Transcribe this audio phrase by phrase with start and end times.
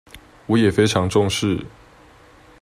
[0.47, 1.63] 我也非常重視